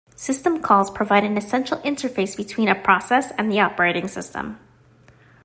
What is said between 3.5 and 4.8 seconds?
the operating system.